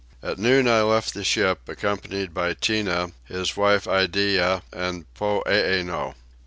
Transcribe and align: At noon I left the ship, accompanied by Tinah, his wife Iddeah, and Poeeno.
At 0.23 0.39
noon 0.39 0.67
I 0.67 0.81
left 0.81 1.13
the 1.13 1.23
ship, 1.23 1.69
accompanied 1.69 2.33
by 2.33 2.55
Tinah, 2.55 3.11
his 3.27 3.55
wife 3.55 3.85
Iddeah, 3.85 4.63
and 4.73 5.05
Poeeno. 5.13 6.15